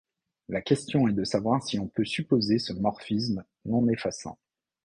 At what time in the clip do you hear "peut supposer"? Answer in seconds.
1.87-2.57